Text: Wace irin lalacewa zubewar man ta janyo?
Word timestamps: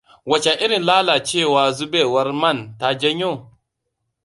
Wace 0.29 0.53
irin 0.65 0.83
lalacewa 0.89 1.63
zubewar 1.77 2.29
man 2.41 2.59
ta 2.79 2.87
janyo? 2.99 3.31